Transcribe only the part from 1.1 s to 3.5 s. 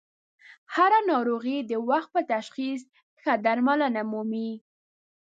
ناروغي د وخت په تشخیص ښه